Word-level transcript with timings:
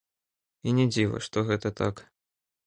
І 0.71 0.73
не 0.77 0.85
дзіва, 0.93 1.21
што 1.27 1.45
гэта 1.51 1.73
так. 1.83 1.95